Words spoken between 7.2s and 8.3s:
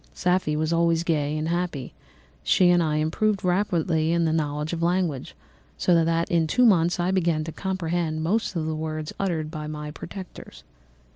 to comprehend